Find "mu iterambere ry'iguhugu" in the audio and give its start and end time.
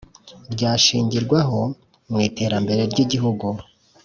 2.09-3.47